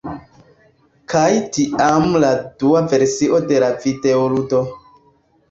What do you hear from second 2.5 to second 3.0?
dua